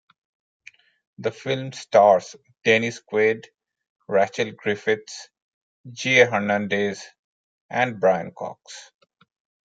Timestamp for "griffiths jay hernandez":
4.51-7.05